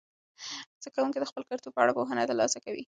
[0.81, 2.79] زده کوونکي د خپل کلتور په اړه پوهنه ترلاسه کوي.